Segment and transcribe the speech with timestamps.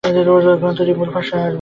[0.59, 1.49] গ্রন্থটির মূল ভাষা আরবি।